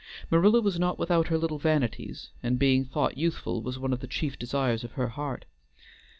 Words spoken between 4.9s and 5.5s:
her heart.